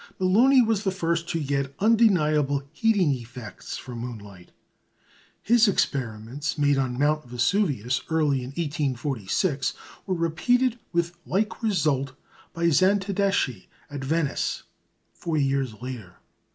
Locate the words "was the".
0.65-0.89